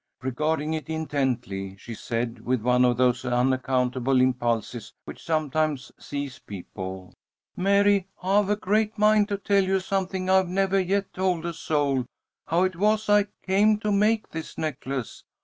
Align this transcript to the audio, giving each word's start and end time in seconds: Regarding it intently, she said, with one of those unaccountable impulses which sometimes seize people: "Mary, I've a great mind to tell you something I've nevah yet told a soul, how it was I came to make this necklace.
Regarding 0.23 0.73
it 0.73 0.89
intently, 0.89 1.77
she 1.77 1.93
said, 1.93 2.43
with 2.43 2.63
one 2.63 2.83
of 2.85 2.97
those 2.97 3.23
unaccountable 3.23 4.19
impulses 4.19 4.93
which 5.05 5.23
sometimes 5.23 5.91
seize 5.99 6.39
people: 6.39 7.13
"Mary, 7.55 8.07
I've 8.23 8.49
a 8.49 8.55
great 8.55 8.97
mind 8.97 9.27
to 9.29 9.37
tell 9.37 9.63
you 9.63 9.79
something 9.79 10.27
I've 10.27 10.49
nevah 10.49 10.77
yet 10.83 11.13
told 11.13 11.45
a 11.45 11.53
soul, 11.53 12.07
how 12.47 12.63
it 12.63 12.77
was 12.77 13.09
I 13.09 13.27
came 13.45 13.77
to 13.81 13.91
make 13.91 14.27
this 14.31 14.57
necklace. 14.57 15.23